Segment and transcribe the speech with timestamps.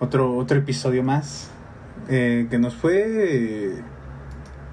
[0.00, 1.52] Otro, otro episodio más
[2.08, 3.76] eh, que nos fue,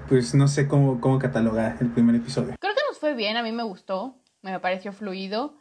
[0.08, 2.54] pues no sé cómo, cómo catalogar el primer episodio.
[2.58, 5.54] Creo que nos fue bien, a mí me gustó, me pareció fluido.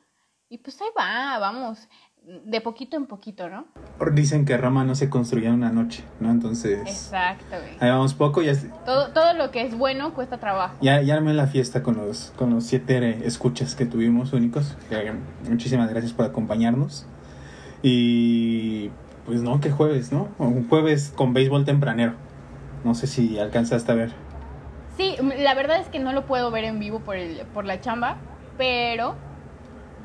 [0.49, 1.87] Y pues ahí va, vamos,
[2.25, 3.67] de poquito en poquito, ¿no?
[4.13, 6.31] Dicen que Roma no se construía en una noche, ¿no?
[6.31, 7.77] Entonces, Exacto, güey.
[7.79, 8.53] ahí vamos poco, ya,
[8.83, 10.75] Todo, todo lo que es bueno cuesta trabajo.
[10.81, 14.75] ya, ya armé la fiesta con los, con los siete escuchas que tuvimos únicos.
[14.89, 15.13] Que,
[15.47, 17.05] muchísimas gracias por acompañarnos.
[17.83, 18.89] Y
[19.25, 20.29] pues no, que jueves, ¿no?
[20.37, 22.13] Un jueves con béisbol tempranero.
[22.83, 24.11] No sé si alcanzaste a ver.
[24.97, 27.79] Sí, la verdad es que no lo puedo ver en vivo por, el, por la
[27.79, 28.17] chamba,
[28.57, 29.15] pero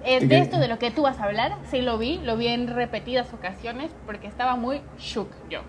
[0.04, 2.36] es ¿Y de esto de lo que tú vas a hablar, sí lo vi, lo
[2.36, 5.60] vi en repetidas ocasiones porque estaba muy shook yo.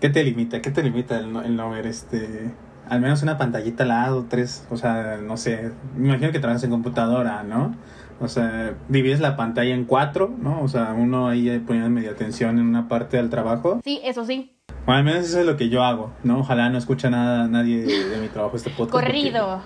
[0.00, 0.60] ¿Qué te limita?
[0.60, 2.50] ¿Qué te limita el no, el no ver este...
[2.88, 6.64] Al menos una pantallita al lado, tres, o sea, no sé, me imagino que trabajas
[6.64, 7.74] en computadora, ¿no?
[8.20, 10.62] O sea, divides la pantalla en cuatro, ¿no?
[10.62, 13.80] O sea, uno ahí poniendo media atención en una parte del trabajo.
[13.84, 14.52] Sí, eso sí,
[14.86, 16.40] Bueno, al menos eso es lo que yo hago, ¿no?
[16.40, 18.92] Ojalá no escucha nada nadie de, de mi trabajo este podcast.
[18.92, 19.60] corrido,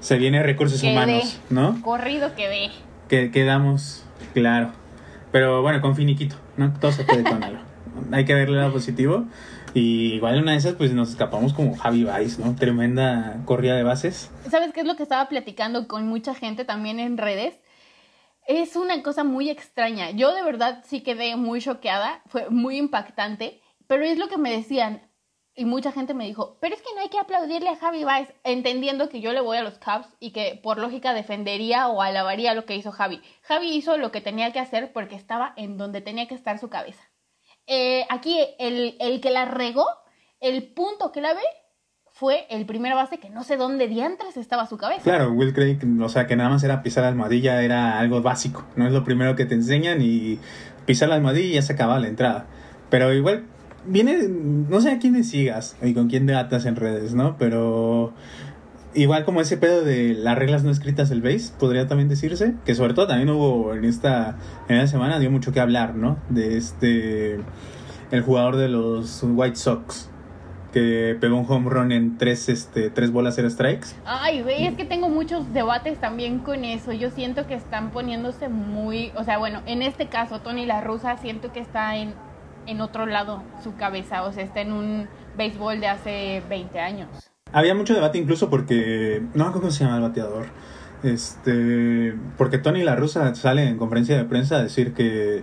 [0.00, 1.80] Se viene recursos humanos, ¿no?
[1.82, 2.70] corrido que ve.
[3.08, 4.70] Que quedamos, claro.
[5.32, 6.72] Pero bueno, con finiquito, ¿no?
[6.80, 7.60] Todo se puede con algo.
[8.12, 9.24] Hay que verle lado positivo.
[9.74, 12.54] Y igual una de esas, pues nos escapamos como Javi Vice, ¿no?
[12.56, 14.30] Tremenda corrida de bases.
[14.50, 17.58] ¿Sabes qué es lo que estaba platicando con mucha gente también en redes?
[18.48, 20.10] Es una cosa muy extraña.
[20.12, 24.50] Yo de verdad sí quedé muy choqueada, fue muy impactante, pero es lo que me
[24.50, 25.12] decían.
[25.54, 28.32] Y mucha gente me dijo, pero es que no hay que aplaudirle a Javi Baez,
[28.44, 32.54] entendiendo que yo le voy a los Cubs y que por lógica defendería o alabaría
[32.54, 33.20] lo que hizo Javi.
[33.42, 36.70] Javi hizo lo que tenía que hacer porque estaba en donde tenía que estar su
[36.70, 37.02] cabeza.
[37.66, 39.86] Eh, aquí el, el que la regó,
[40.40, 41.42] el punto clave
[42.18, 45.02] fue el primer base que no sé dónde diantres estaba su cabeza.
[45.04, 48.64] Claro, Will Craig, o sea, que nada más era pisar la almohadilla, era algo básico.
[48.74, 50.40] No es lo primero que te enseñan y
[50.84, 52.46] pisar la almohadilla y ya se acaba la entrada.
[52.90, 53.44] Pero igual,
[53.86, 57.36] viene, no sé a quiénes sigas y con quién debatas en redes, ¿no?
[57.38, 58.12] Pero
[58.94, 62.74] igual como ese pedo de las reglas no escritas del base, podría también decirse, que
[62.74, 64.36] sobre todo también hubo en esta,
[64.68, 66.18] en esta semana, dio mucho que hablar, ¿no?
[66.30, 67.38] De este,
[68.10, 70.10] el jugador de los White Sox,
[70.72, 73.88] que pegó un home run en tres, este, tres bolas cero strikes.
[74.04, 76.92] Ay, güey, es que tengo muchos debates también con eso.
[76.92, 81.16] Yo siento que están poniéndose muy, o sea, bueno, en este caso Tony La Russa
[81.16, 82.14] siento que está en
[82.68, 87.08] en otro lado su cabeza, o sea, está en un béisbol de hace 20 años.
[87.50, 89.22] Había mucho debate incluso porque.
[89.32, 90.46] No me acuerdo cómo se llama el bateador.
[91.02, 92.14] Este.
[92.36, 95.42] Porque Tony La Russa sale en conferencia de prensa a decir que,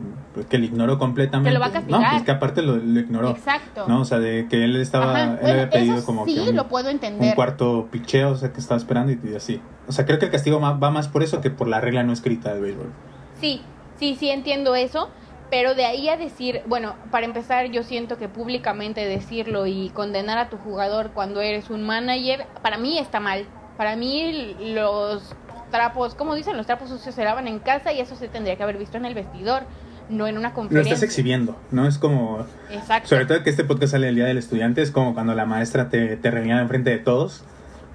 [0.49, 1.49] que le ignoró completamente.
[1.49, 2.01] Que lo va a castigar.
[2.01, 3.29] No, pues que aparte lo, lo ignoró.
[3.29, 3.85] Exacto.
[3.87, 4.01] ¿no?
[4.01, 5.11] O sea, de que él estaba.
[5.11, 6.49] Ajá, Él bueno, había pedido eso como sí que.
[6.49, 7.35] Un, lo puedo un entender.
[7.35, 9.61] cuarto picheo, o sea, que estaba esperando y, y así.
[9.87, 12.11] O sea, creo que el castigo va más por eso que por la regla no
[12.11, 12.91] escrita del béisbol.
[13.39, 13.61] Sí,
[13.97, 15.09] sí, sí entiendo eso,
[15.49, 20.37] pero de ahí a decir, bueno, para empezar yo siento que públicamente decirlo y condenar
[20.37, 23.45] a tu jugador cuando eres un manager, para mí está mal.
[23.77, 25.35] Para mí los
[25.71, 28.63] trapos, como dicen, los trapos sucios se lavan en casa y eso se tendría que
[28.63, 29.63] haber visto en el vestidor,
[30.09, 30.93] no en una Lo conferencia.
[30.93, 31.87] estás exhibiendo, ¿no?
[31.87, 32.45] Es como.
[32.71, 33.09] Exacto.
[33.09, 35.89] Sobre todo que este podcast sale el día del estudiante, es como cuando la maestra
[35.89, 37.43] te, te regañaba enfrente de todos,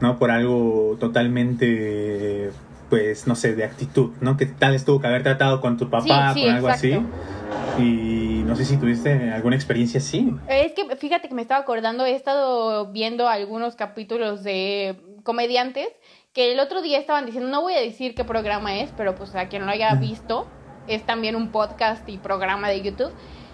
[0.01, 0.19] ¿no?
[0.19, 2.51] Por algo totalmente,
[2.89, 4.37] pues, no sé, de actitud, ¿no?
[4.37, 6.87] Que tal vez tuvo que haber tratado con tu papá, Sí, sí, con algo exacto.
[6.97, 7.83] así.
[7.83, 10.35] Y no sé si tuviste alguna experiencia así.
[10.49, 15.89] Es que fíjate que me estaba acordando, he estado viendo algunos capítulos de comediantes
[16.33, 19.35] que el otro día estaban diciendo, no voy a decir qué programa es, pero pues
[19.35, 20.47] a quien lo haya visto,
[20.87, 23.13] es también un podcast y programa de YouTube.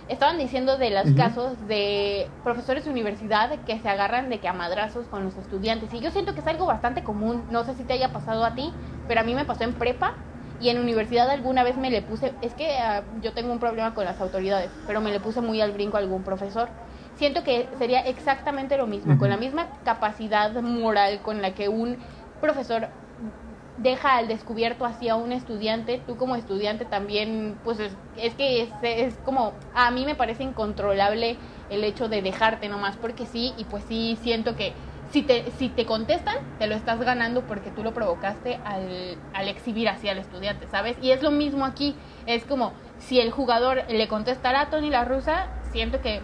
[0.09, 4.53] Estaban diciendo de los casos de profesores de universidad que se agarran de que a
[4.53, 5.93] madrazos con los estudiantes.
[5.93, 7.43] Y yo siento que es algo bastante común.
[7.51, 8.73] No sé si te haya pasado a ti,
[9.09, 10.15] pero a mí me pasó en prepa
[10.61, 13.95] y en universidad alguna vez me le puse, es que ah, yo tengo un problema
[13.95, 16.69] con las autoridades, pero me le puse muy al brinco a algún profesor.
[17.17, 21.97] Siento que sería exactamente lo mismo, con la misma capacidad moral con la que un
[22.41, 22.89] profesor
[23.79, 29.15] deja al descubierto hacia un estudiante, tú como estudiante también, pues es, es que es,
[29.25, 31.37] como, a mí me parece incontrolable
[31.69, 34.73] el hecho de dejarte nomás porque sí, y pues sí siento que
[35.11, 39.49] si te, si te contestan, te lo estás ganando porque tú lo provocaste al, al
[39.49, 40.97] exhibir así al estudiante, ¿sabes?
[41.01, 41.95] Y es lo mismo aquí,
[42.27, 46.23] es como si el jugador le contestara a Tony La Russa, siento que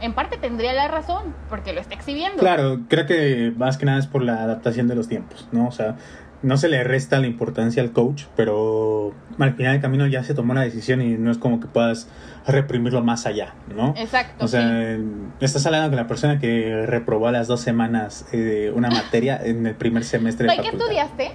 [0.00, 2.38] en parte tendría la razón porque lo está exhibiendo.
[2.38, 5.66] Claro, creo que más que nada es por la adaptación de los tiempos, ¿no?
[5.66, 5.96] O sea,
[6.42, 10.34] no se le resta la importancia al coach, pero al final del camino ya se
[10.34, 12.08] tomó una decisión y no es como que puedas
[12.46, 13.94] reprimirlo más allá, ¿no?
[13.96, 14.44] Exacto.
[14.44, 15.02] O sea, sí.
[15.40, 19.66] estás hablando con la persona que reprobó a las dos semanas eh, una materia en
[19.66, 21.04] el primer semestre de Güey, ¿Qué facultad.
[21.04, 21.32] estudiaste?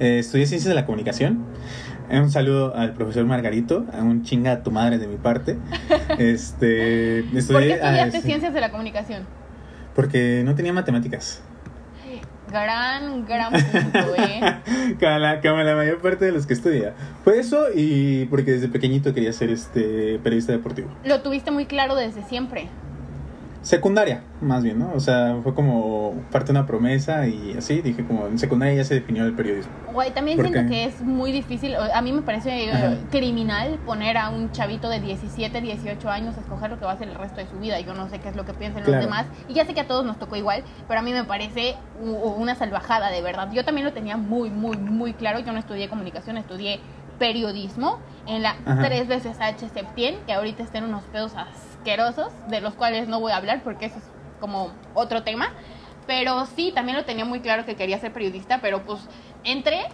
[0.00, 1.44] Eh, estudié Ciencias de la Comunicación.
[2.10, 5.58] Un saludo al profesor Margarito, a un chinga a tu madre de mi parte.
[6.18, 9.40] Este, ¿Por qué estudié, ah, estudiaste sí, ciencias de la comunicación?
[9.94, 11.42] porque no tenía matemáticas.
[12.50, 14.40] Gran, gran punto, ¿eh?
[14.98, 16.94] Como la, como la mayor parte de los que estudia.
[17.22, 20.90] Fue eso y porque desde pequeñito quería ser este periodista deportivo.
[21.04, 22.68] Lo tuviste muy claro desde siempre.
[23.62, 24.90] Secundaria, más bien, ¿no?
[24.94, 28.84] O sea, fue como parte de una promesa y así, dije como en secundaria ya
[28.84, 29.70] se definió el periodismo.
[29.92, 30.74] Güey, también ¿Por siento qué?
[30.74, 32.94] que es muy difícil, a mí me parece eh, Ajá.
[33.10, 36.94] criminal poner a un chavito de 17, 18 años a escoger lo que va a
[36.94, 37.78] hacer el resto de su vida.
[37.80, 38.96] Yo no sé qué es lo que piensan Claro.
[38.96, 39.26] los demás.
[39.48, 42.54] Y ya sé que a todos nos tocó igual, pero a mí me parece una
[42.54, 43.50] salvajada, de verdad.
[43.52, 45.38] Yo también lo tenía muy, muy, muy claro.
[45.40, 46.80] Yo no estudié comunicación, estudié
[47.18, 48.82] periodismo en la Ajá.
[48.82, 51.32] tres veces H Septien, que ahorita está en unos pedos
[51.80, 54.04] asquerosos, de los cuales no voy a hablar porque eso es
[54.38, 55.48] como otro tema.
[56.06, 59.00] Pero sí, también lo tenía muy claro que quería ser periodista, pero pues
[59.44, 59.86] entré.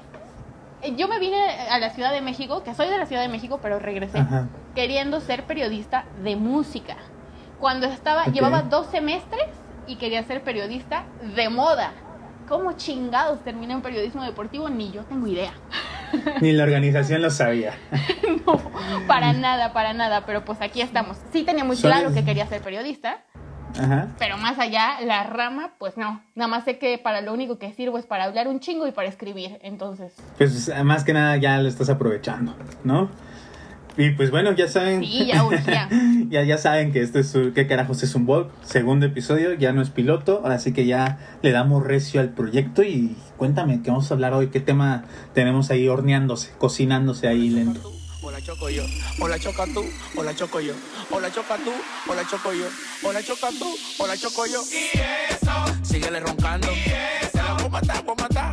[0.96, 1.38] Yo me vine
[1.70, 4.46] a la Ciudad de México, que soy de la Ciudad de México, pero regresé Ajá.
[4.74, 6.96] queriendo ser periodista de música.
[7.58, 9.46] Cuando estaba, llevaba dos semestres
[9.86, 11.04] y quería ser periodista
[11.34, 11.92] de moda.
[12.48, 14.68] ¿Cómo chingados terminé en periodismo deportivo?
[14.68, 15.52] Ni yo tengo idea.
[16.40, 17.74] Ni la organización lo sabía.
[18.46, 18.60] No,
[19.08, 20.24] para nada, para nada.
[20.24, 21.16] Pero pues aquí estamos.
[21.32, 23.24] Sí tenía muy claro que quería ser periodista,
[23.76, 24.08] Ajá.
[24.20, 26.22] pero más allá, la rama, pues no.
[26.36, 28.92] Nada más sé que para lo único que sirvo es para hablar un chingo y
[28.92, 29.58] para escribir.
[29.62, 32.54] Entonces, Pues más que nada ya lo estás aprovechando,
[32.84, 33.10] ¿no?
[33.96, 35.00] Y pues bueno, ya saben.
[35.00, 35.88] sí, ya urgía.
[36.28, 39.72] ya, ya saben que este es su, qué carajos es un blog, segundo episodio, ya
[39.72, 44.10] no es piloto, así que ya le damos recio al proyecto y cuéntame qué vamos
[44.10, 45.04] a hablar hoy, qué tema
[45.34, 47.92] tenemos ahí horneándose, cocinándose ahí lento.
[48.22, 48.82] O la choco yo,
[49.20, 49.84] o la choca tú,
[50.16, 50.74] o la choco yo,
[51.10, 51.72] o la choca tú,
[52.10, 52.66] o la choco yo,
[53.08, 54.60] o la choca tú, o la choco yo.
[54.72, 54.98] Y
[55.32, 55.50] eso,
[55.82, 56.68] síguele roncando.
[56.72, 56.90] Y
[57.24, 58.45] eso, la voy a matar, voy a matar.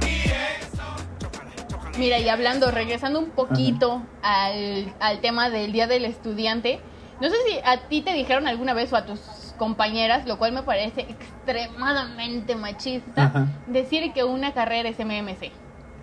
[1.97, 6.79] Mira, y hablando, regresando un poquito al, al tema del Día del Estudiante,
[7.21, 9.19] no sé si a ti te dijeron alguna vez o a tus
[9.57, 13.47] compañeras, lo cual me parece extremadamente machista, Ajá.
[13.67, 15.51] decir que una carrera es MMC.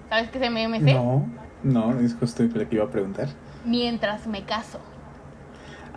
[0.08, 0.94] ¿Sabes qué es MMC?
[0.94, 1.28] No,
[1.64, 3.28] no, es justo lo que iba a preguntar.
[3.64, 4.78] Mientras me caso.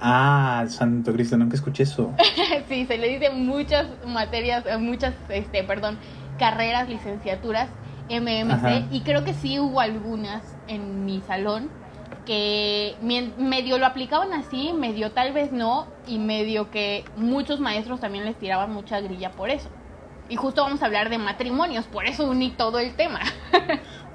[0.01, 2.11] Ah, Santo Cristo, nunca escuché eso.
[2.67, 5.99] sí, se le dice muchas materias, eh, muchas, este, perdón,
[6.39, 7.69] carreras, licenciaturas
[8.09, 8.81] MMC Ajá.
[8.91, 11.69] y creo que sí hubo algunas en mi salón
[12.25, 18.25] que medio lo aplicaban así, medio tal vez no y medio que muchos maestros también
[18.25, 19.69] les tiraban mucha grilla por eso.
[20.29, 23.19] Y justo vamos a hablar de matrimonios, por eso uní todo el tema.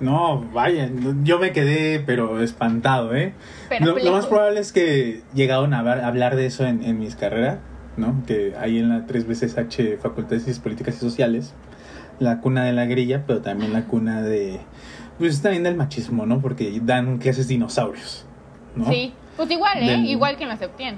[0.01, 0.89] No, vaya,
[1.25, 3.35] yo me quedé, pero espantado, ¿eh?
[3.81, 7.01] Lo, lo más probable es que llegaron a hablar, a hablar de eso en, en
[7.01, 7.59] mis carreras,
[7.99, 8.23] ¿no?
[8.27, 11.53] Que ahí en la tres veces H Facultad de Ciencias Políticas y Sociales,
[12.19, 14.61] la cuna de la grilla, pero también la cuna de,
[15.19, 16.41] pues también del machismo, ¿no?
[16.41, 18.25] Porque dan clases dinosaurios,
[18.75, 18.87] ¿no?
[18.91, 19.87] Sí, pues igual, ¿eh?
[19.91, 20.97] Del- Igual que en la.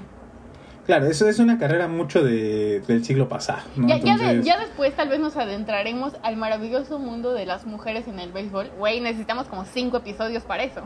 [0.85, 3.87] Claro, eso es una carrera mucho de, del siglo pasado, ¿no?
[3.87, 7.65] Ya, ya, de- Entonces- ya después tal vez nos adentraremos al maravilloso mundo de las
[7.67, 8.71] mujeres en el béisbol.
[8.79, 10.81] Güey, necesitamos como cinco episodios para eso.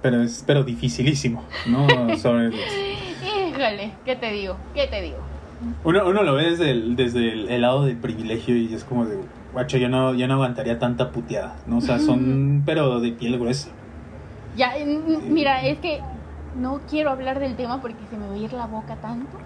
[0.00, 1.86] Pero es pero dificilísimo, ¿no?
[2.18, 2.50] Sobre
[3.48, 4.56] Híjole, ¿qué te digo?
[4.74, 5.18] ¿Qué te digo?
[5.84, 9.06] Uno, uno lo ve desde el, desde el, el lado del privilegio y es como
[9.06, 9.18] de,
[9.52, 11.78] guacho, yo no, yo no aguantaría tanta puteada, ¿no?
[11.78, 13.68] O sea, son, pero de piel gruesa.
[14.56, 16.00] Ya, n- mira, es que
[16.60, 19.36] no quiero hablar del tema porque se me va a ir la boca tanto.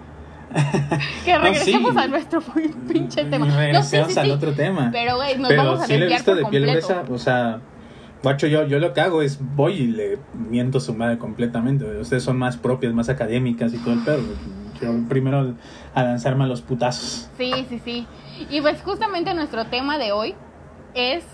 [1.24, 1.98] Que No, regresemos sí.
[1.98, 2.40] a nuestro
[2.88, 3.46] pinche tema.
[3.46, 4.30] No, sí, al sí.
[4.30, 4.88] otro tema.
[4.92, 7.60] Pero, güey, nos Pero vamos a sí lo he visto de piel gruesa, o sea,
[8.22, 11.84] guacho, yo, yo lo que hago es voy y le miento su madre completamente.
[12.00, 14.18] Ustedes son más propias, más académicas y todo el pedo.
[15.08, 15.54] Primero
[15.94, 17.28] a lanzarme a los putazos.
[17.36, 18.06] Sí, sí, sí.
[18.50, 20.34] Y pues justamente nuestro tema de hoy
[20.94, 21.24] es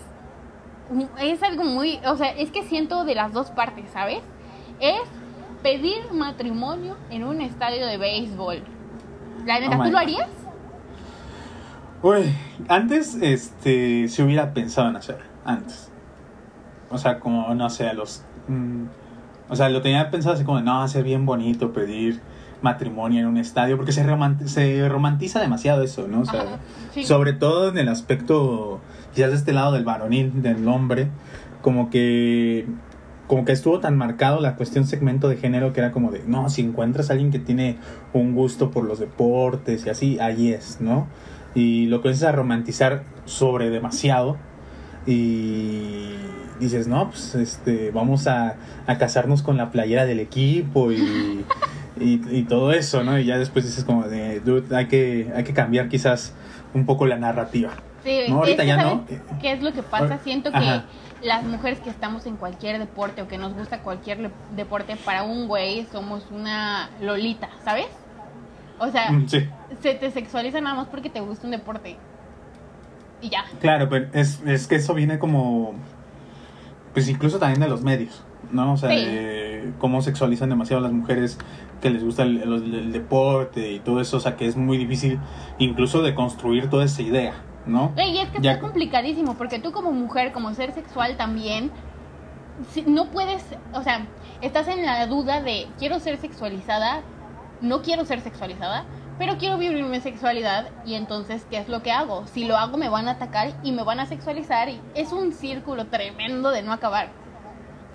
[1.19, 4.21] es algo muy, o sea, es que siento de las dos partes, ¿sabes?
[4.79, 5.01] Es
[5.63, 8.61] pedir matrimonio en un estadio de béisbol.
[9.45, 10.29] La neta, Oh ¿tú lo harías?
[12.03, 12.35] Uy,
[12.67, 15.89] antes este se hubiera pensado en hacer, antes.
[16.91, 18.85] O sea, como no sé, a los mm,
[19.49, 22.19] o sea, lo tenía pensado así como, no, hacer bien bonito pedir
[22.61, 26.21] matrimonio en un estadio porque se romanti- se romantiza demasiado eso, ¿no?
[26.21, 26.59] O sea, Ajá,
[26.93, 27.03] sí.
[27.05, 28.79] sobre todo en el aspecto
[29.13, 31.07] quizás de este lado del varonil, del hombre,
[31.61, 32.65] como que
[33.27, 36.47] como que estuvo tan marcado la cuestión segmento de género que era como de, no,
[36.51, 37.77] si encuentras a alguien que tiene
[38.13, 41.07] un gusto por los deportes y así, ahí es, ¿no?
[41.55, 44.37] Y lo comienzas a romantizar sobre demasiado
[45.07, 46.15] y
[46.59, 48.55] dices, no, pues este, vamos a,
[48.87, 51.43] a casarnos con la playera del equipo y,
[51.99, 53.17] y, y todo eso, ¿no?
[53.19, 56.33] Y ya después dices como de, dude, hay que, hay que cambiar quizás
[56.73, 57.71] un poco la narrativa.
[58.03, 59.39] Sí, No, ahorita ya ¿sabes no.
[59.41, 60.19] ¿Qué es lo que pasa?
[60.19, 60.85] Siento que Ajá.
[61.23, 65.47] las mujeres que estamos en cualquier deporte o que nos gusta cualquier deporte, para un
[65.47, 67.87] güey somos una lolita, ¿sabes?
[68.77, 69.47] O sea, Mm, Sí,
[69.81, 71.95] se te sexualiza nada más porque te gusta un deporte.
[73.21, 73.45] Y ya.
[73.61, 75.73] claro, pero es, es que eso viene como,
[76.93, 78.21] pues incluso también de los medios,
[78.51, 78.73] ¿no?
[78.73, 78.97] O sea, Sí.
[79.05, 79.44] de
[79.79, 81.37] cómo sexualizan demasiado a las mujeres
[81.81, 84.77] que les gusta el, el- el deporte y todo eso, o sea, que es muy
[84.77, 85.19] difícil
[85.59, 87.33] incluso de construir toda esa idea,
[87.65, 87.91] ¿no?
[87.97, 91.71] Y es que Ya- está complicadísimo porque tú como mujer, como ser sexual también,
[92.87, 93.43] no puedes,
[93.73, 94.05] o sea,
[94.41, 97.01] estás en la duda de quiero ser sexualizada,
[97.61, 98.85] no quiero ser sexualizada,
[99.17, 102.25] pero quiero vivir mi sexualidad y entonces, ¿qué es lo que hago?
[102.27, 105.31] Si lo hago me van a atacar y me van a sexualizar y es un
[105.33, 107.09] círculo tremendo de no acabar.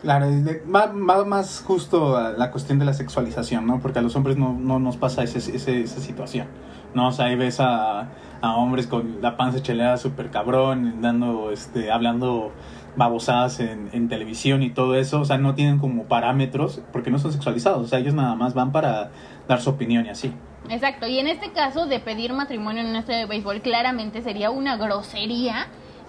[0.02, 0.26] Claro,
[0.74, 3.80] va, va más justo a la cuestión de la sexualización, ¿no?
[3.80, 6.46] Porque a los hombres no, no nos pasa ese, ese- esa situación,
[6.94, 7.08] ¿no?
[7.08, 8.08] O sea, ahí ves a,
[8.40, 12.50] a hombres con la panza cheleada súper cabrón, dando, este, hablando
[12.96, 17.18] babosadas en, en televisión y todo eso, o sea, no tienen como parámetros porque no
[17.18, 19.10] son sexualizados, o sea, ellos nada más van para
[19.48, 20.32] dar su opinión y así.
[20.70, 24.50] Exacto, y en este caso de pedir matrimonio en un estadio de béisbol, claramente sería
[24.50, 25.66] una grosería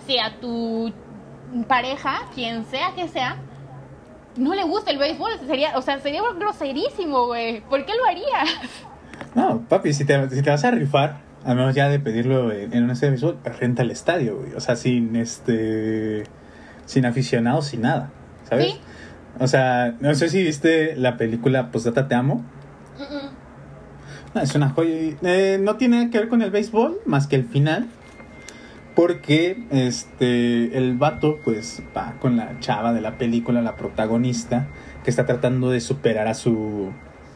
[0.07, 0.91] si a tu
[1.67, 3.35] pareja, quien sea que sea,
[4.37, 5.31] no le gusta el béisbol.
[5.47, 7.61] Sería, o sea, sería groserísimo, güey.
[7.61, 8.49] ¿Por qué lo harías?
[9.35, 12.73] No, papi, si te, si te vas a rifar, al menos ya de pedirlo en,
[12.73, 14.53] en un estadio de béisbol, renta el estadio, güey.
[14.53, 16.23] O sea, sin este.
[16.85, 18.09] Sin aficionados, sin nada,
[18.49, 18.73] ¿sabes?
[18.73, 18.81] Sí.
[19.39, 22.43] O sea, no sé si viste la película Postdata Te Amo.
[24.33, 25.15] No, es una joya.
[25.23, 27.87] eh, no tiene nada que ver con el béisbol, más que el final.
[28.95, 34.67] Porque este el vato, pues, va con la chava de la película, la protagonista,
[35.03, 36.91] que está tratando de superar a su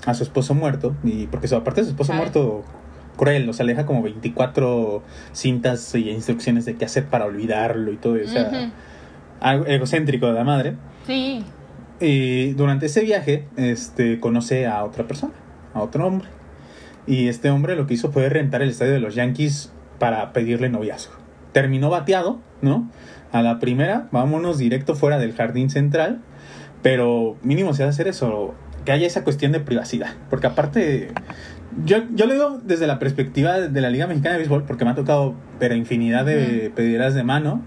[0.05, 0.95] a su esposo muerto.
[1.03, 2.17] Y porque aparte de su esposo Ah.
[2.17, 2.63] muerto,
[3.17, 7.91] cruel, o sea, le deja como 24 cintas y instrucciones de qué hacer para olvidarlo
[7.93, 8.15] y todo.
[8.23, 8.71] O sea, Ujú.
[9.39, 10.75] algo egocéntrico de la madre.
[11.07, 11.43] Sí.
[12.01, 15.33] Y durante ese viaje, este, conoce a otra persona,
[15.73, 16.27] a otro hombre.
[17.07, 20.67] Y este hombre lo que hizo fue rentar el estadio de los Yankees para pedirle
[20.69, 21.13] noviazgo.
[21.55, 22.91] Terminó bateado, ¿no?
[23.31, 26.19] A la primera, vámonos directo fuera del jardín central.
[26.81, 30.09] Pero mínimo se a hacer eso, que haya esa cuestión de privacidad.
[30.29, 31.11] Porque aparte,
[31.85, 34.91] yo, yo lo digo desde la perspectiva de la Liga Mexicana de Béisbol, porque me
[34.91, 36.75] ha tocado pero infinidad de Ujú.
[36.75, 37.61] pedidas de mano.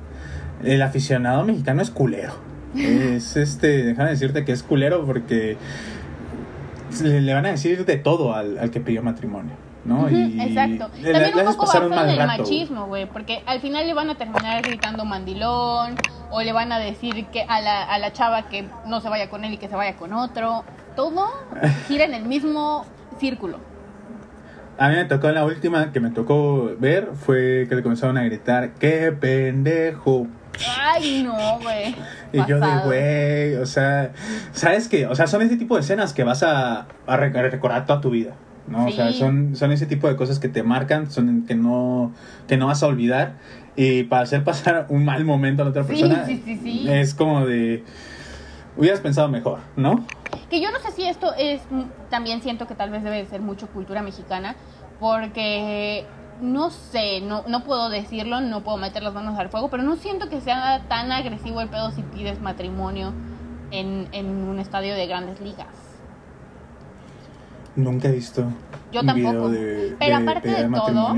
[0.62, 2.34] El aficionado mexicano es culero.
[2.76, 5.56] Es este, déjame decirte que es culero porque
[7.02, 9.54] le, le van a decir de todo al, al que pidió matrimonio,
[9.88, 10.02] ¿no?
[10.04, 10.90] Ujú, Y Exacto.
[11.00, 13.94] le- También le un poco con mal el rato, machismo, güey, porque al final le
[13.94, 15.96] van a terminar gritando mandilón
[16.30, 19.30] o le van a decir que a la, a la chava que no se vaya
[19.30, 20.64] con él y que se vaya con otro.
[20.94, 21.26] Todo
[21.88, 22.84] gira en el mismo
[23.18, 23.58] círculo.
[24.78, 28.22] A mí me tocó la última que me tocó ver fue que le comenzaron a
[28.22, 30.26] gritar, ¡qué pendejo!
[30.80, 31.94] Ay, no, güey.
[32.32, 34.12] Y yo de, güey, o sea,
[34.52, 35.06] ¿sabes qué?
[35.06, 38.34] O sea, son ese tipo de escenas que vas a recordar toda tu vida,
[38.68, 38.86] ¿no?
[38.86, 42.12] O sea, son, son ese tipo de cosas que te marcan, son que no,
[42.46, 43.36] que no vas a olvidar.
[43.76, 46.86] Y para hacer pasar un mal momento a la otra persona, sí, sí, sí.
[46.88, 47.84] es como de,
[48.76, 50.04] hubieras pensado mejor, ¿no?
[50.50, 51.60] Que yo no sé si esto es,
[52.10, 54.56] también siento que tal vez debe de ser mucho cultura mexicana,
[54.98, 56.06] porque
[56.40, 59.96] no sé, no, no puedo decirlo, no puedo meter las manos al fuego, pero no
[59.96, 63.12] siento que sea tan agresivo el pedo si pides matrimonio
[63.70, 65.87] en, en un estadio de grandes ligas.
[67.76, 68.44] Nunca he visto
[68.92, 69.48] Yo un tampoco.
[69.48, 71.16] video de, Pero de aparte de todo-.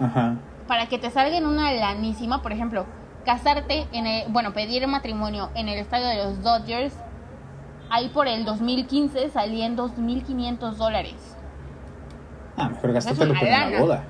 [0.00, 0.34] Ajá.
[0.66, 2.86] Para que te salga en una lanísima, por ejemplo,
[3.24, 6.94] casarte en el, bueno, pedir matrimonio en el estadio de los Dodgers,
[7.90, 11.14] ahí por el 2015 salía en 2.500 dólares.
[12.56, 13.78] Ah, mejor una por una lana.
[13.80, 14.04] boda.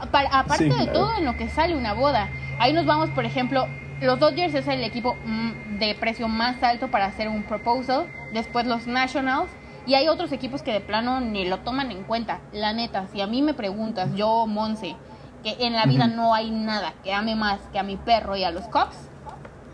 [0.00, 0.92] Apar- aparte Sí, de claro.
[0.92, 2.28] todo en lo que sale una boda.
[2.58, 3.66] Ahí nos vamos, por ejemplo,
[4.00, 8.06] los Dodgers es el equipo mm, de precio más alto para hacer un proposal.
[8.32, 9.50] Después los Nationals.
[9.86, 12.40] Y hay otros equipos que de plano ni lo toman en cuenta.
[12.52, 14.96] La neta, si a mí me preguntas, yo, Monse,
[15.44, 18.42] que en la vida no hay nada que ame más que a mi perro y
[18.42, 18.96] a los Cubs,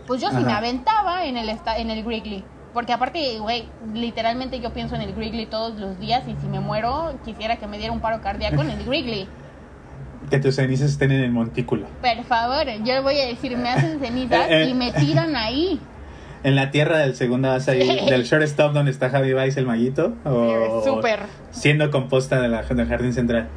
[0.05, 0.57] pues yo sí me Ajá.
[0.57, 2.43] aventaba en el, en el Wrigley.
[2.73, 6.59] Porque aparte, güey, literalmente yo pienso en el Wrigley todos los días y si me
[6.59, 9.27] muero, quisiera que me diera un paro cardíaco en el Wrigley.
[10.29, 11.85] Que tus cenizas estén en el montículo.
[12.01, 14.69] Por favor, yo le voy a decir, me hacen cenizas Eh, eh.
[14.69, 15.79] y me tiran ahí.
[16.43, 20.13] En la tierra del segunda base ahí, del shortstop donde está Javi Baez el maguito.
[20.25, 21.21] O Súper.
[21.51, 23.47] Siendo composta de la, del jardín central.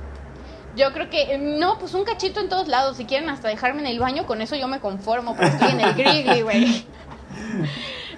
[0.77, 2.99] Yo creo que, no, pues un cachito en todos lados.
[2.99, 5.81] Si quieren hasta dejarme en el baño, con eso yo me conformo, porque estoy en
[5.81, 6.85] el Wrigley, güey.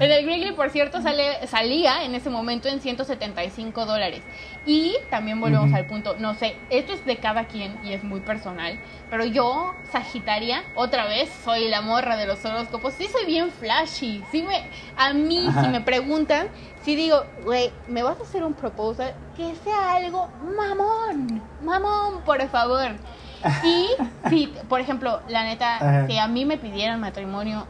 [0.01, 4.23] En el Wrigley, por cierto, sale, salía en ese momento en 175 dólares.
[4.65, 8.21] Y también volvemos al punto, no sé, esto es de cada quien y es muy
[8.21, 8.79] personal,
[9.11, 14.23] pero yo, Sagitaria, otra vez soy la morra de los horóscopos, sí soy bien flashy,
[14.31, 14.63] sí me,
[14.97, 15.63] a mí Ajá.
[15.63, 16.49] si me preguntan,
[16.83, 19.15] si digo, güey, ¿me vas a hacer un proposal?
[19.37, 22.91] Que sea algo mamón, mamón, por favor.
[23.65, 23.87] Y
[24.29, 26.07] si, por ejemplo, la neta, Ajá.
[26.09, 27.67] si a mí me pidieran matrimonio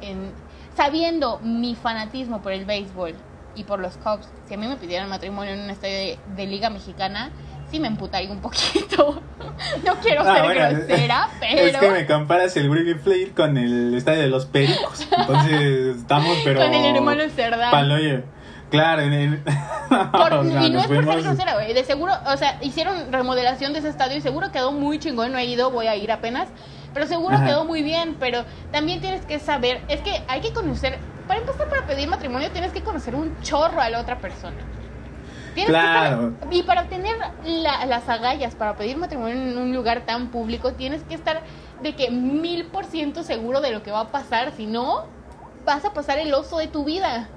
[0.00, 0.32] en
[0.78, 3.14] sabiendo mi fanatismo por el béisbol
[3.56, 6.46] y por los Cubs, si a mí me pidieran matrimonio en un estadio de, de
[6.46, 7.30] liga mexicana,
[7.68, 9.20] sí me emputaría un poquito.
[9.84, 13.56] no quiero Ah, ser bueno, grosera, pero Es que me comparas el Wrigley Plate con
[13.58, 15.06] el estadio de los Pericos.
[15.18, 16.60] Entonces estamos, pero.
[16.60, 17.70] con el hermano Cerdán.
[17.72, 18.22] Paloyo.
[18.70, 19.38] Claro, en el.
[20.12, 21.72] Por- O sea, y no es por ser grosera, güey.
[21.74, 25.32] De seguro, o sea, hicieron remodelación de ese estadio y seguro quedó muy chingón.
[25.32, 26.48] No he ido, voy a ir apenas.
[26.94, 27.46] Pero seguro Ajá.
[27.46, 28.16] quedó muy bien.
[28.18, 32.50] Pero también tienes que saber, es que hay que conocer, para empezar, para pedir matrimonio,
[32.50, 34.56] tienes que conocer un chorro a la otra persona.
[35.54, 36.22] Tienes que Claro.
[36.40, 37.14] estar- y para obtener
[37.44, 41.42] la- las agallas para pedir matrimonio en un lugar tan público, tienes que estar
[41.82, 44.52] de que mil por ciento seguro de lo que va a pasar.
[44.56, 45.04] Si no,
[45.64, 47.28] vas a pasar el oso de tu vida.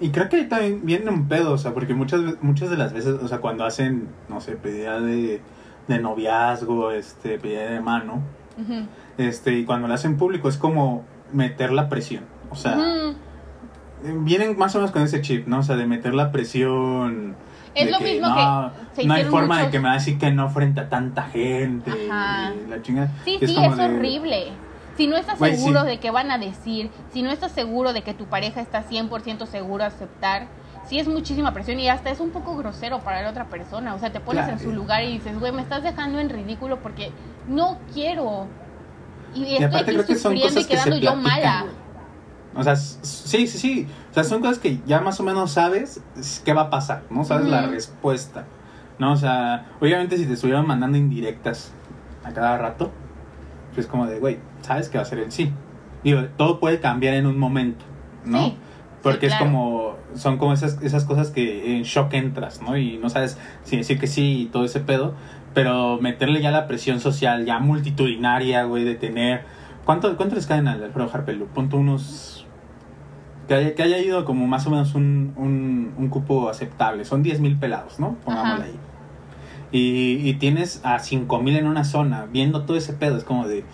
[0.00, 2.92] Y creo que ahí también viene un pedo, o sea, porque muchas, muchas de las
[2.92, 5.42] veces, o sea, cuando hacen, no sé, pedida de,
[5.86, 8.28] de noviazgo, este, pedida de mano,
[9.18, 12.24] Este, y cuando lo hacen público es como meter la presión.
[12.50, 13.14] O sea, Ujú.
[14.24, 15.58] vienen más o menos con ese chip, ¿no?
[15.58, 17.34] O sea, de meter la presión.
[17.74, 20.18] Es lo mismo no, que se no hay forma de que me va a decir
[20.18, 21.90] que no frente a tanta gente.
[22.10, 22.52] Ajá.
[22.68, 23.10] la chingada.
[23.24, 24.48] Sí, sí, es de- horrible.
[24.96, 25.86] Si no estás seguro sí.
[25.88, 29.44] de qué van a decir, si no estás seguro de que tu pareja está 100%
[29.44, 30.46] seguro a aceptar,
[30.88, 33.94] sí es muchísima presión y hasta es un poco grosero para la otra persona.
[33.94, 34.58] O sea, te pones Claro.
[34.58, 37.10] en su lugar y dices, güey, me estás dejando en ridículo porque
[37.48, 38.46] no quiero.
[39.34, 41.16] Y, Y estoy aparte aquí creo que son sufriendo y cosas que se quedando yo
[41.16, 41.66] mala.
[42.54, 43.86] O sea, sí, sí, sí.
[44.10, 46.00] O sea, son cosas que ya más o menos sabes
[46.44, 47.24] qué va a pasar, ¿no?
[47.24, 48.44] Sabes la respuesta.
[48.98, 49.12] ¿No?
[49.12, 51.70] O sea, obviamente si te estuvieran mandando indirectas
[52.24, 52.90] a cada rato,
[53.74, 55.52] pues como de, güey, sabes que va a ser el sí.
[56.02, 57.84] Digo, todo puede cambiar en un momento,
[58.24, 58.38] ¿no?
[58.38, 58.56] Sí,
[59.02, 59.44] Porque sí, claro.
[59.44, 62.76] es como, son como esas, esas cosas que en shock entras, ¿no?
[62.76, 65.14] Y no sabes si decir que sí y todo ese pedo,
[65.54, 69.44] pero meterle ya la presión social, ya multitudinaria, güey, de tener...
[69.84, 71.46] ¿Cuánto, cuánto les caen al Alfredo Harpelu?
[71.46, 72.46] Punto unos...
[73.48, 77.04] Que haya, que haya ido como más o menos un, un, un cupo aceptable.
[77.04, 78.16] Son 10 mil pelados, ¿no?
[78.24, 78.78] Pongámosle ahí.
[79.70, 83.46] Y, y tienes a 5 mil en una zona, viendo todo ese pedo, es como
[83.46, 83.64] de...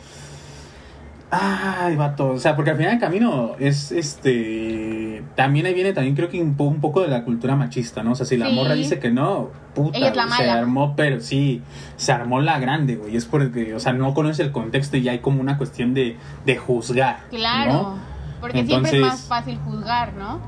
[1.35, 2.29] Ay, vato.
[2.33, 5.25] O sea, porque al final del camino es este.
[5.35, 8.13] También ahí viene también creo que un, po- un poco de la cultura machista, ¿no?
[8.13, 8.55] O sea, si la Sí.
[8.55, 9.97] morra dice que no, puta.
[9.97, 11.63] Ella es la güey, se armó, pero sí,
[11.97, 13.17] se armó la grande, güey.
[13.17, 16.19] Es porque, o sea, no conoce el contexto y ya hay como una cuestión de,
[16.45, 17.21] de juzgar.
[17.31, 17.73] Claro.
[17.73, 17.99] ¿no?
[18.43, 20.39] Porque siempre es Entonces- más fácil juzgar, ¿no?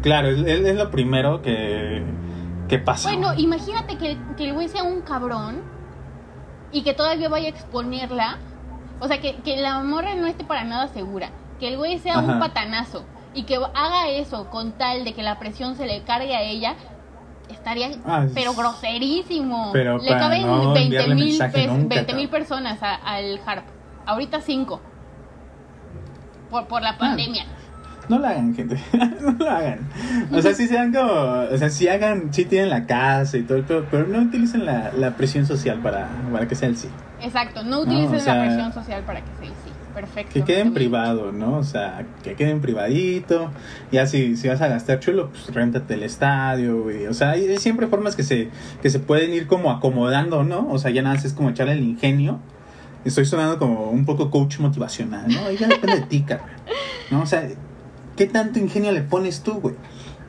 [0.00, 2.02] Claro, es, es- es lo primero que,
[2.66, 3.10] que pasa.
[3.12, 5.56] Bueno, imagínate que, que el güey sea un cabrón
[6.72, 8.38] y que todavía vaya a exponerla.
[9.00, 11.30] O sea, que, que la morra no esté para nada segura.
[11.60, 15.38] Que el güey sea un patanazo y que haga eso con tal de que la
[15.38, 16.74] presión se le cargue a ella.
[17.48, 19.70] Estaría, Ah, pero groserísimo.
[19.72, 21.14] Pero le caben no 20 enviarle
[22.14, 23.64] mil personas a- al HARP.
[24.06, 24.80] Ahorita 5.
[26.50, 27.44] Por, por la pandemia.
[28.08, 28.78] No lo hagan, gente.
[29.20, 29.80] no lo hagan.
[30.32, 31.10] O sea, sí sean como.
[31.12, 32.32] O sea, sí hagan.
[32.32, 35.80] Sí tienen la casa y todo el pedo, pero no utilicen la, la presión social
[35.80, 36.88] para, para que sea el sí.
[37.22, 39.72] Exacto, no o sea, la presión social para que el sí.
[39.94, 40.32] Perfecto.
[40.32, 40.90] Que quede en Está bien.
[40.90, 41.56] privado, ¿no?
[41.56, 43.50] O sea, que quede en privadito.
[43.90, 47.06] Ya si, si vas a gastar chulo, pues réntate el estadio, güey.
[47.06, 48.50] O sea, hay siempre formas que se,
[48.80, 50.68] que se pueden ir como acomodando, ¿no?
[50.70, 52.38] O sea, ya nada más es como echarle el ingenio.
[53.04, 55.46] Estoy sonando como un poco coach motivacional, ¿no?
[55.46, 56.48] Ahí ya depende de ti, cabrón.
[57.10, 57.22] ¿No?
[57.22, 57.48] O sea,
[58.16, 59.74] ¿qué tanto ingenio le pones tú, güey?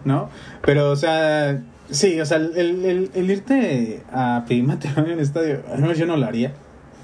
[0.04, 0.30] ¿No?
[0.64, 5.24] Pero, o sea, sí, o sea, el, el, el irte a pedir matrimonio en el
[5.26, 6.54] estadio, al menos yo no lo haría.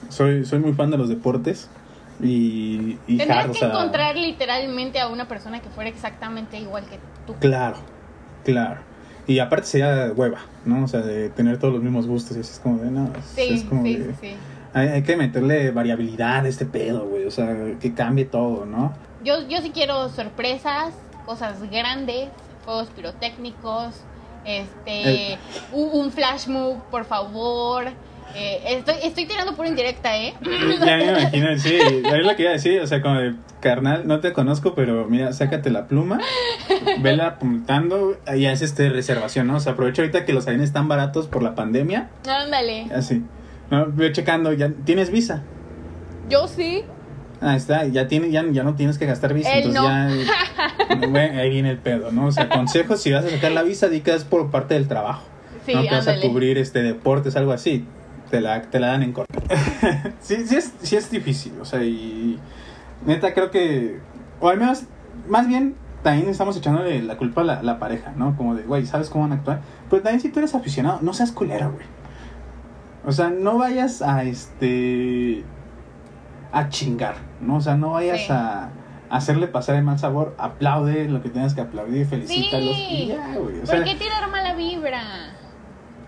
[0.09, 1.69] Soy, soy muy fan de los deportes.
[2.21, 6.57] Y, y Tendrías hard, o que sea, encontrar literalmente a una persona que fuera exactamente
[6.57, 7.35] igual que tú.
[7.39, 7.77] Claro,
[8.45, 8.79] claro.
[9.27, 10.85] Y aparte sería hueva, ¿no?
[10.85, 12.37] O sea, de tener todos los mismos gustos.
[12.37, 14.33] Y así es como de, no, Sí, es como sí, de- sí.
[14.73, 17.25] Hay, hay que meterle variabilidad a este pedo, güey.
[17.25, 18.93] O sea, que cambie todo, ¿no?
[19.23, 20.93] Yo, yo sí quiero sorpresas,
[21.25, 22.29] cosas grandes,
[22.63, 23.95] juegos pirotécnicos,
[24.45, 25.39] este, El-
[25.73, 27.85] un, un flash move, por favor.
[28.33, 30.33] Eh, estoy, estoy tirando por indirecta, ¿eh?
[30.85, 31.75] Ya me imagino, sí.
[31.75, 32.81] Es lo que iba a decir.
[32.81, 36.19] O sea, como de, carnal, no te conozco, pero mira, sácate la pluma,
[37.01, 39.57] vela apuntando y haces este reservación, ¿no?
[39.57, 42.09] O sea, aprovecha ahorita que los aviones están baratos por la pandemia.
[42.27, 42.87] Ándale.
[42.93, 43.23] Así.
[43.71, 43.87] ¿no?
[43.91, 45.43] Ve checando, ya tienes visa.
[46.29, 46.83] Yo sí.
[47.41, 50.95] Ah, está, ya, tiene, ya, ya no tienes que gastar visa, Él entonces ya...
[51.09, 52.27] bueno, ahí viene el pedo, ¿no?
[52.27, 54.87] O sea, consejos, si vas a sacar la visa, di que es por parte del
[54.87, 55.23] trabajo.
[55.65, 55.81] Sí, ¿no?
[55.81, 57.85] Que vas a cubrir este deportes, algo así.
[58.29, 59.33] Te la, te la dan en corto.
[60.19, 62.39] sí, sí es, sí es difícil, o sea, y...
[63.05, 63.99] Neta, creo que...
[64.39, 64.83] O al menos,
[65.27, 68.35] más bien, también estamos echándole la culpa a la, la pareja, ¿no?
[68.35, 69.61] Como de, güey, ¿sabes cómo van a actuar?
[69.89, 71.85] Pero también si tú eres aficionado, no seas culero, güey.
[73.05, 75.43] O sea, no vayas a este.
[76.51, 77.57] a chingar, ¿no?
[77.57, 78.31] O sea, no vayas Sí.
[78.31, 78.63] a,
[79.09, 80.35] a hacerle pasar el mal sabor.
[80.39, 82.75] Aplaude lo que tengas que aplaudir, felicítalos.
[82.75, 82.87] Sí.
[82.89, 83.59] Y ya, güey.
[83.61, 85.01] O sea, ¿Por qué tirar mala vibra?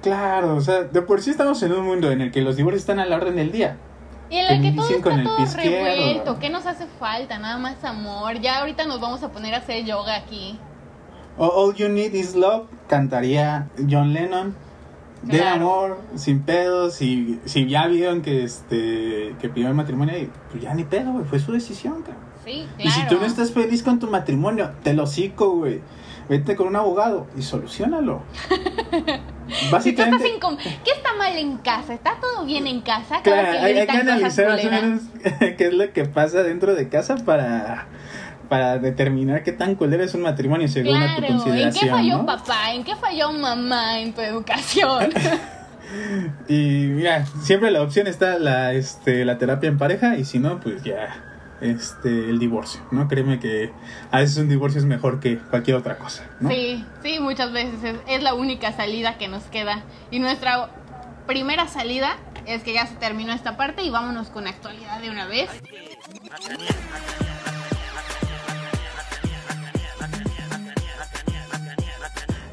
[0.01, 2.81] Claro, o sea, de por sí estamos en un mundo en el que los divorcios
[2.81, 3.77] están a la orden del día.
[4.29, 6.39] Y en la que todo está todo revuelto.
[6.39, 7.39] ¿Qué nos hace falta?
[7.39, 8.39] Nada más amor.
[8.41, 10.59] Ya ahorita nos vamos a poner a hacer yoga aquí.
[11.37, 14.55] All You Need Is Love cantaría John Lennon.
[15.21, 15.55] De Claro.
[15.55, 20.13] amor, sin pedos, y si ya vieron que este que pidió el matrimonio,
[20.51, 22.23] pues ya ni pedo, güey, fue su decisión, cabrón.
[22.45, 22.89] Sí, claro.
[22.89, 25.81] Y si tú no estás feliz con tu matrimonio, te lo cico, güey.
[26.29, 28.21] Vete con un abogado y solucionalo.
[29.47, 31.93] Si tú estás Básicamente, ¿Qué está mal en casa?
[31.93, 33.21] ¿Está todo bien en casa?
[33.21, 35.01] Claro, que hay, hay que analizar más o menos
[35.57, 37.87] qué es lo que pasa dentro de casa para,
[38.49, 41.85] para determinar qué tan culero es un matrimonio según a tu Claro, ¿en consideración.
[41.85, 42.25] qué falló ¿no?
[42.25, 42.73] papá?
[42.73, 45.09] ¿En qué falló mamá en tu educación?
[46.49, 50.59] Y mira, siempre la opción está la, este, la terapia en pareja y si no,
[50.59, 51.23] pues ya
[51.61, 53.07] este, el divorcio, ¿no?
[53.07, 53.71] Créeme que
[54.11, 56.49] a veces un divorcio es mejor que cualquier otra cosa, ¿no?
[56.49, 59.83] Sí, sí, muchas veces es, es la única salida que nos queda.
[60.11, 60.69] Y nuestra
[61.25, 65.25] primera salida es que ya se terminó esta parte y vámonos con actualidad de una
[65.25, 65.49] vez.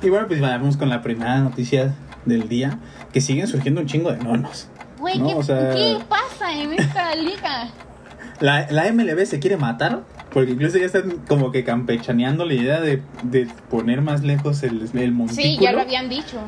[0.03, 1.95] Y bueno, pues vamos con la primera noticia
[2.27, 2.79] del día,
[3.13, 4.69] que siguen surgiendo un chingo de nonos.
[4.99, 7.69] Güey, No, ¿qué, o sea- qué pasa en esta liga?
[8.41, 12.81] La, la MLB se quiere matar, porque incluso ya están como que campechaneando la idea
[12.81, 15.43] de, de poner más lejos el, el montículo.
[15.43, 16.39] Sí, ya lo habían dicho.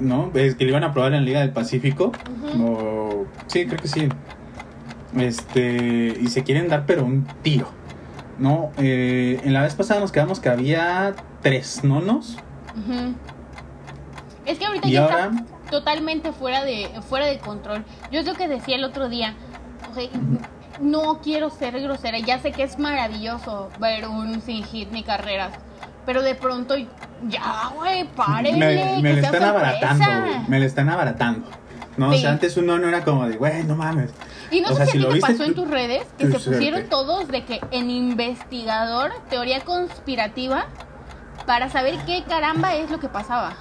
[0.00, 0.30] ¿no?
[0.34, 2.12] Es que lo iban a probar en la Liga del Pacífico.
[2.58, 4.08] O- sí, creo que sí.
[5.16, 7.68] Este, y se quieren dar, pero un tiro.
[8.38, 8.70] ¿No?
[8.78, 12.36] Eh, en la vez pasada nos quedamos que había tres nonos.
[12.76, 13.14] Ujú.
[14.44, 17.84] Es que ahorita Y ya ahora, está totalmente fuera de fuera de control.
[18.12, 19.34] Yo es lo que decía el otro día.
[19.90, 20.04] o sea,
[20.80, 22.18] no quiero ser grosera.
[22.18, 25.52] Ya sé que es maravilloso ver un sin hit ni carreras.
[26.04, 26.74] Pero de pronto,
[27.28, 28.96] ya, güey, párenle.
[28.96, 30.34] me, me que están abaratando, güey.
[30.48, 31.48] Me lo están abaratando.
[31.96, 32.20] No, o Sí.
[32.20, 34.10] sea, antes un nono era como de, güey, no mames.
[34.50, 36.06] Y no O sé sea, si, a lo ti te viste pasó en tus redes
[36.18, 36.88] que tu se pusieron suerte.
[36.90, 40.66] todos de que en investigador, teoría conspirativa,
[41.46, 43.54] para saber qué caramba es lo que pasaba.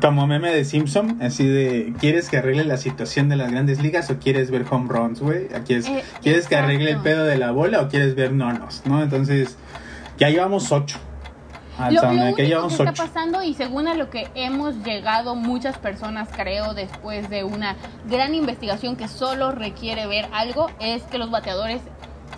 [0.00, 4.10] Como meme de Simpson, así de, ¿quieres que arregle la situación de las grandes ligas
[4.10, 5.46] o quieres ver home runs, güey?
[5.64, 9.02] ¿Quieres, Eh, ¿Quieres que arregle el pedo de la bola o quieres ver nonos, no?
[9.02, 9.56] Entonces,
[10.18, 10.98] ya llevamos ocho.
[11.90, 13.02] Lo, lo único que llevamos está ocho.
[13.04, 17.76] pasando y según a lo que hemos llegado muchas personas creo después de una
[18.08, 21.82] gran investigación que solo requiere ver algo es que los bateadores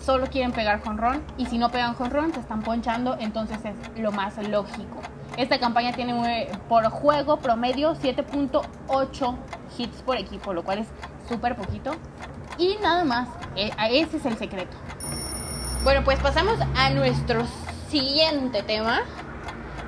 [0.01, 4.13] solo quieren pegar jonrón y si no pegan jonrón se están ponchando entonces es lo
[4.13, 5.01] más lógico.
[5.37, 9.37] Esta campaña tiene eh, por juego promedio 7.8
[9.79, 10.89] hits por equipo, lo cual es
[11.29, 11.93] súper poquito.
[12.59, 14.77] Y nada más, eh, ese es el secreto.
[15.85, 17.45] Bueno, pues pasamos a nuestro
[17.89, 19.03] siguiente tema,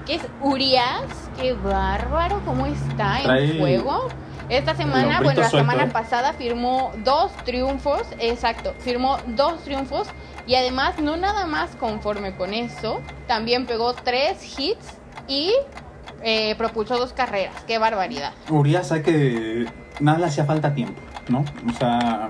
[0.06, 1.30] que es Urias.
[1.36, 4.06] Qué bárbaro, ¿cómo está en juego?
[4.50, 10.08] Esta semana, bueno, la semana pasada firmó dos triunfos, exacto, firmó dos triunfos
[10.44, 15.52] y además no nada más conforme con eso, también pegó tres hits y
[16.22, 17.54] eh, propulsó dos carreras.
[17.68, 18.32] Qué barbaridad.
[18.48, 19.66] Urias sabe que
[20.00, 21.44] nada le hacía falta tiempo, ¿no?
[21.68, 22.28] O sea,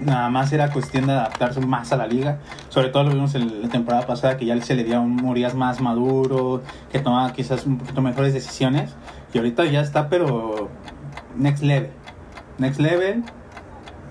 [0.00, 2.38] nada más era cuestión de adaptarse más a la liga.
[2.68, 5.24] Sobre todo lo vimos en la temporada pasada que ya se le dio a un
[5.24, 8.94] Urias más maduro, que tomaba quizás un poquito mejores decisiones.
[9.32, 10.68] Y ahorita ya está, pero
[11.38, 11.90] next level.
[12.58, 13.22] Next level.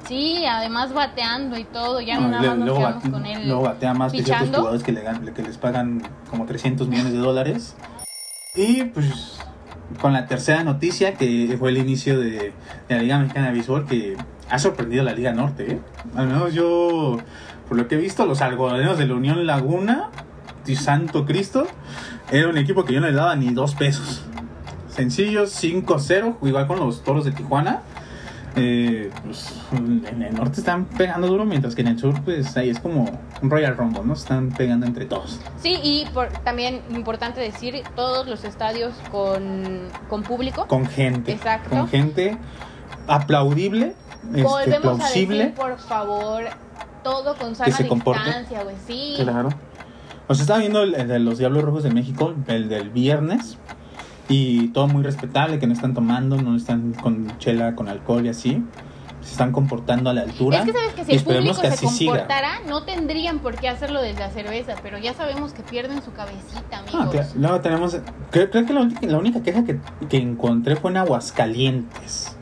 [0.07, 3.47] Sí, además bateando y todo, ya no nada más nos luego, bate- con él.
[3.47, 7.11] luego batea más que ciertos jugadores que, le, gan- que les pagan como 300 millones
[7.13, 7.75] de dólares.
[8.55, 9.39] Y pues
[9.99, 12.53] con la tercera noticia que fue el inicio de,
[12.87, 14.15] de la Liga Mexicana de Béisbol que
[14.49, 15.71] ha sorprendido a la Liga Norte.
[15.73, 15.79] ¿eh?
[16.15, 17.17] Al menos yo,
[17.67, 20.09] por lo que he visto, los algodoneros de la Unión Laguna,
[20.67, 21.65] y Santo Cristo,
[22.31, 24.23] era un equipo que yo no le daba ni dos pesos.
[24.95, 27.81] Sencillos, 5-0, igual con los toros de Tijuana.
[28.57, 32.69] Eh, pues, en el norte están pegando duro, mientras que en el sur, pues ahí
[32.69, 33.05] es como
[33.41, 34.13] un Royal Rumble, ¿no?
[34.13, 35.41] Están pegando entre todos.
[35.61, 40.65] Sí, y por, también importante decir, todos los estadios con, con público.
[40.67, 41.33] Con gente.
[41.33, 41.71] Exacto.
[41.71, 42.37] Con gente
[43.07, 43.93] aplaudible,
[44.29, 45.37] este, Volvemos a plausible.
[45.37, 46.43] decir, por favor,
[47.03, 48.23] todo con que sana se comporte.
[48.23, 49.15] distancia, güey, sí.
[49.17, 49.49] Claro.
[50.27, 53.57] O sea, estaba viendo el, el de los Diablos Rojos de México, el del viernes,
[54.29, 58.29] y todo muy respetable, que no están tomando, no están con chela, con alcohol y
[58.29, 58.63] así.
[59.21, 60.59] Se están comportando a la altura.
[60.59, 62.11] Es que sabes que si el esperemos público que se así siga.
[62.11, 66.11] comportara, no tendrían por qué hacerlo desde la cerveza, pero ya sabemos que pierden su
[66.13, 67.01] cabecita, amigos.
[67.01, 67.27] Ah, claro.
[67.35, 67.97] Luego tenemos.
[68.29, 72.35] Creo, creo que la, única- la única queja que, que encontré fue en Aguascalientes.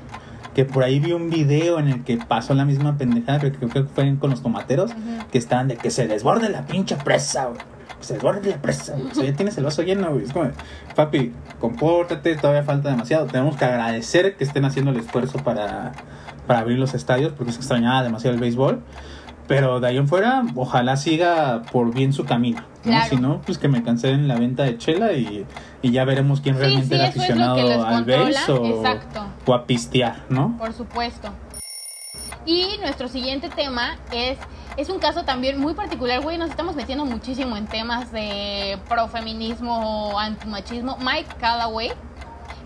[0.53, 3.57] Que por ahí vi un video en el que pasó la misma pendejada, creo que,
[3.67, 4.91] creo que fue con los tomateros,
[5.31, 7.59] que estaban de que se desborde la pinche presa, güey.
[8.03, 8.95] Se desborde la presa.
[9.11, 10.25] O sea, ya tienes el vaso lleno, güey.
[10.25, 10.51] Es como,
[10.95, 13.27] papi, compórtate, todavía falta demasiado.
[13.27, 15.93] Tenemos que agradecer que estén haciendo el esfuerzo para,
[16.45, 18.81] para abrir los estadios, porque se extrañaba demasiado el béisbol.
[19.47, 22.61] Pero de ahí en fuera, ojalá siga por bien su camino.
[22.83, 22.91] ¿no?
[22.91, 23.09] Claro.
[23.09, 25.45] Si no, pues que me cancelen la venta de chela y,
[25.81, 30.57] y ya veremos quién realmente sí, era aficionado al béis o a pistear, ¿no?
[30.57, 31.29] Por supuesto.
[32.45, 34.37] Y nuestro siguiente tema es
[34.75, 36.37] es un caso también muy particular, güey.
[36.37, 40.97] Nos estamos metiendo muchísimo en temas de profeminismo, antimachismo.
[40.97, 41.91] Mike Callaway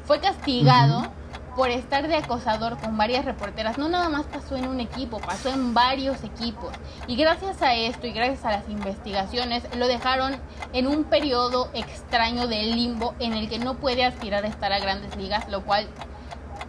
[0.05, 1.11] fue castigado
[1.57, 3.77] por estar de acosador con varias reporteras.
[3.77, 6.69] No nada más pasó en un equipo, pasó en varios equipos.
[7.07, 10.37] Y gracias a esto y gracias a las investigaciones, lo dejaron
[10.71, 14.79] en un periodo extraño de limbo en el que no puede aspirar a estar a
[14.79, 15.87] grandes ligas, lo cual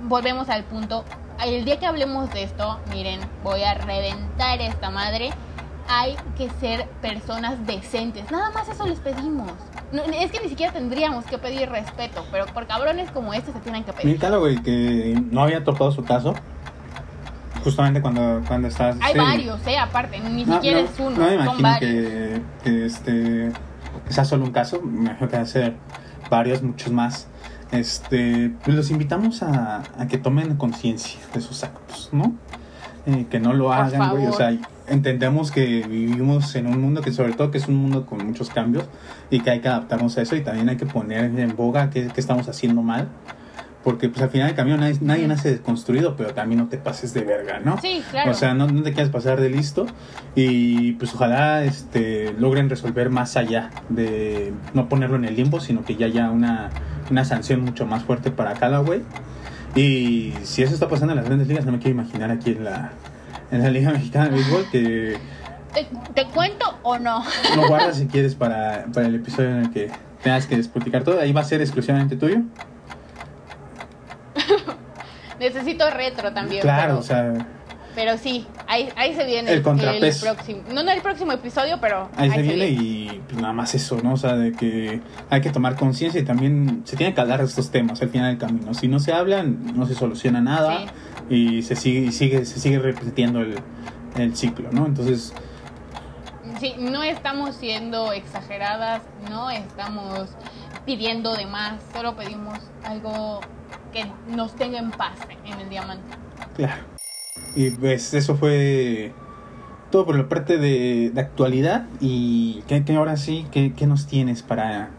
[0.01, 1.05] volvemos al punto.
[1.45, 5.31] El día que hablemos de esto, miren, voy a reventar esta madre.
[5.89, 8.31] Hay que ser personas decentes.
[8.31, 9.51] Nada más eso les pedimos.
[9.91, 13.61] No, es que ni siquiera tendríamos que pedir respeto, pero por cabrones como este se
[13.61, 14.19] tienen que pedir.
[14.21, 16.35] Mira, güey, que no había tocado su caso.
[17.65, 18.97] Justamente cuando, cuando estabas.
[19.01, 19.19] Hay sí.
[19.19, 23.53] varios, eh, aparte, ni No, siquiera no, es uno, No me imagino que, que este
[24.07, 24.81] que sea solo un caso.
[24.83, 25.75] Me imagino que va a ser
[26.31, 27.29] varios, muchos más.
[27.71, 32.35] Este, pues los invitamos a, a que tomen conciencia de sus actos, ¿no?
[33.09, 34.27] Eh, que no lo hagan, güey.
[34.27, 34.55] O sea,
[34.87, 38.51] entendemos que vivimos en un mundo que, sobre todo, que es un mundo con muchos
[38.51, 38.85] cambios
[39.31, 42.09] y que hay que adaptarnos a eso y también hay que poner en boga qué,
[42.09, 43.09] qué estamos haciendo mal.
[43.83, 47.15] Porque, pues, al final del camino nadie, nadie nace desconstruido, pero también no te pases
[47.15, 47.81] de verga, ¿no?
[47.81, 48.33] Sí, claro.
[48.33, 49.87] O sea, no, no te quieras pasar de listo
[50.35, 55.85] y pues ojalá este, logren resolver más allá de no ponerlo en el limbo, sino
[55.85, 56.71] que ya haya una,
[57.11, 59.03] una sanción mucho más fuerte para Callaway.
[59.75, 62.65] Y si eso está pasando en las grandes ligas, no me quiero imaginar aquí en
[62.65, 62.91] la,
[63.51, 65.19] en la Liga Mexicana de Béisbol que
[65.73, 67.23] ¿Te, te cuento o no?
[67.55, 69.91] lo guardas si quieres para, para el episodio en el que
[70.23, 71.21] tengas que despoticar todo.
[71.21, 72.39] Ahí va a ser exclusivamente tuyo.
[75.39, 76.63] Necesito retro también.
[76.63, 77.35] Claro, pero, o sea,
[77.99, 80.25] pero sí, ahí, ahí se viene El contrapeso.
[80.25, 80.63] próximo.
[80.73, 84.13] No, no el próximo episodio, pero Ahí se viene y pues, nada más eso, ¿no?
[84.13, 87.47] O sea, de que hay que tomar conciencia y también se tiene que hablar de
[87.47, 88.73] estos temas al final del camino.
[88.73, 90.83] Si no se hablan, no se soluciona nada
[91.29, 93.57] y se sigue, y sigue, se sigue repitiendo el,
[94.17, 94.87] el ciclo, ¿no?
[94.87, 95.33] Entonces,
[96.61, 100.29] Sí, no estamos siendo exageradas, no estamos
[100.87, 103.41] pidiendo de más, solo pedimos algo
[103.93, 106.17] que nos tenga en paz en el diamante.
[106.55, 106.98] claro.
[107.59, 109.11] Y pues eso fue
[109.91, 114.45] todo por la parte de, de actualidad y que, ahora sí, ¿qué, qué nos tienes
[114.45, 114.91] para,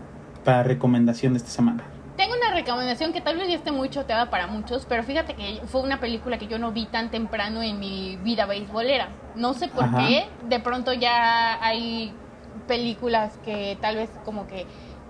[0.44, 1.86] para recomendación de esta semana?
[2.18, 5.62] Tengo una recomendación que tal vez ya esté muy choteada para muchos, pero fíjate que
[5.68, 9.08] fue una película que yo no vi tan temprano en mi vida beisbolera.
[9.36, 10.06] No sé por Ajá.
[10.06, 12.12] qué, de pronto ya hay
[12.68, 14.66] películas que tal vez como que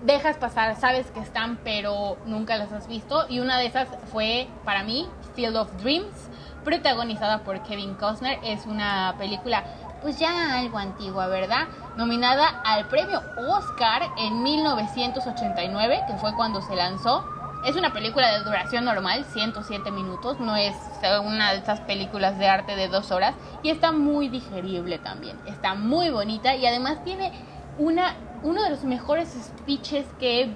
[0.06, 3.26] dejas pasar, sabes que están, pero nunca las has visto.
[3.28, 6.30] Y una de esas fue para mí Field of Dreams,
[6.64, 8.38] protagonizada por Kevin Costner.
[8.42, 9.64] Es una película
[10.02, 11.68] pues ya algo antigua, ¿verdad?
[11.96, 17.24] Nominada al premio Oscar en 1989, que fue cuando se lanzó.
[17.64, 20.74] Es una película de duración normal, 107 minutos, no es
[21.22, 25.74] una de esas películas de arte de dos horas y está muy digerible también, está
[25.74, 27.32] muy bonita y además tiene
[27.76, 30.54] una, uno de los mejores speeches que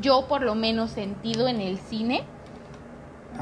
[0.00, 2.24] yo por lo menos sentido en el cine,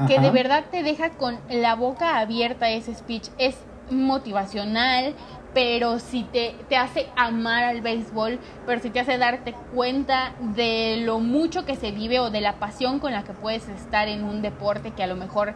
[0.05, 3.29] que de verdad te deja con la boca abierta ese speech.
[3.37, 3.57] Es
[3.89, 5.13] motivacional,
[5.53, 11.01] pero si te, te hace amar al béisbol, pero si te hace darte cuenta de
[11.05, 14.23] lo mucho que se vive o de la pasión con la que puedes estar en
[14.23, 15.53] un deporte que a lo mejor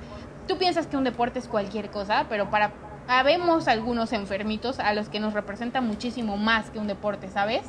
[0.47, 2.71] tú piensas que un deporte es cualquier cosa, pero para
[3.07, 7.61] habemos algunos enfermitos a los que nos representa muchísimo más que un deporte, ¿sabes?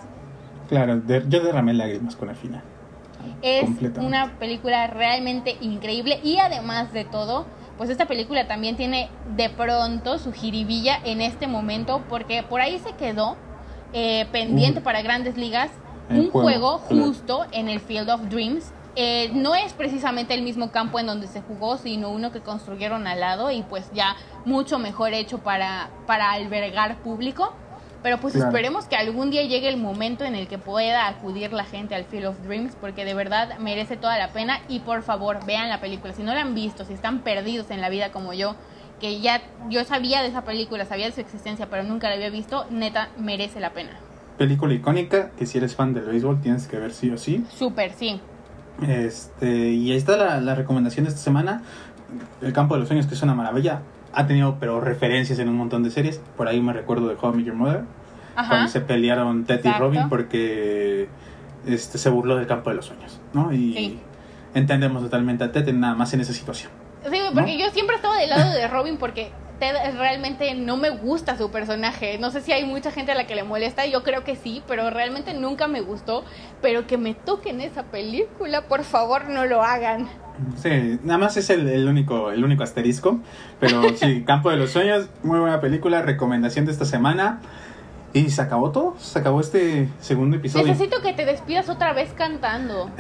[0.69, 2.63] Claro, de- yo derramé lágrimas con el final.
[3.43, 7.47] Es una película realmente increíble y además de todo,
[7.79, 12.79] pues esta película también tiene de pronto su jiribilla en este momento porque por ahí
[12.79, 13.37] se quedó
[13.93, 15.71] eh, pendiente para grandes ligas
[16.09, 17.05] un juego, juego, claro.
[17.07, 21.27] justo en el Field of Dreams eh, no es precisamente el mismo campo en donde
[21.27, 25.89] se jugó, sino uno que construyeron al lado y pues ya mucho mejor hecho para,
[26.07, 27.55] para albergar público.
[28.03, 28.49] Pero pues Claro.
[28.49, 32.05] esperemos que algún día llegue el momento en el que pueda acudir la gente al
[32.05, 34.59] Field of Dreams, porque de verdad merece toda la pena.
[34.69, 36.13] Y por favor, vean la película.
[36.13, 38.57] Si no la han visto, si están perdidos en la vida como yo,
[39.01, 42.31] que ya yo sabía de esa película, sabía de su existencia, pero nunca la había
[42.31, 43.91] visto, neta, merece la pena.
[44.39, 47.45] Película icónica que si eres fan del béisbol tienes que ver sí o sí.
[47.57, 48.21] Súper, sí.
[48.89, 51.63] Este, y ahí está la, la recomendación de esta semana.
[52.41, 53.83] El campo de los sueños, que es una maravilla.
[54.15, 56.21] Ha tenido, pero referencias en un montón de series.
[56.37, 57.83] Por ahí me recuerdo de How I Met Your Mother.
[58.37, 58.49] Ajá.
[58.49, 59.73] Cuando se pelearon Ted y.
[59.73, 61.09] Robin porque
[61.67, 63.21] este, se burló del campo de los sueños.
[63.33, 63.53] ¿no?
[63.53, 64.01] Y Sí.
[64.55, 66.71] entendemos totalmente a Ted en nada más en esa situación.
[67.11, 67.65] Sí, porque ¿No?
[67.65, 69.33] yo siempre estaba del lado de Robin porque
[69.71, 72.19] Realmente no me gusta su personaje.
[72.19, 74.63] No sé si hay mucha gente a la que le molesta, yo creo que sí,
[74.67, 76.25] pero realmente nunca me gustó.
[76.61, 80.09] Pero que me toquen esa película, por favor, no lo hagan.
[80.57, 83.21] Sí, nada más es el, el único, el único asterisco.
[83.61, 87.41] Pero sí, Campo de los Sueños, muy buena película, recomendación de esta semana.
[88.15, 90.67] Y se acabó todo, se acabó este segundo episodio.
[90.67, 92.91] Necesito que te despidas otra vez cantando.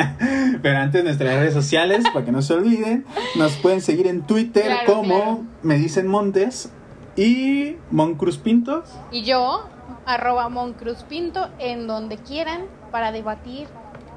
[0.62, 3.04] Pero antes nuestras redes sociales, para que no se olviden,
[3.36, 5.40] nos pueden seguir en Twitter Claro, como claro.
[5.62, 6.70] me dicen Montes
[7.16, 8.88] y Moncruz Pintos.
[9.12, 9.68] Y yo,
[10.04, 13.68] arroba Moncruz Pinto, en donde quieran, para debatir,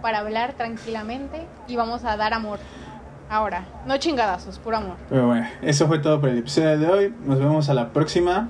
[0.02, 2.60] para hablar tranquilamente y vamos a dar amor.
[3.30, 4.96] Ahora, no chingadazos, puro amor.
[5.10, 7.14] Pero bueno, eso fue todo por el episodio de hoy.
[7.26, 8.50] Nos vemos a la próxima.